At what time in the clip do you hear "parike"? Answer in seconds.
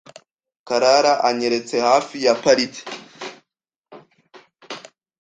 2.43-2.83